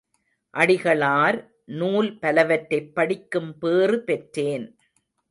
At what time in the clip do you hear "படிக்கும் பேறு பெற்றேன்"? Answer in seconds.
2.95-4.65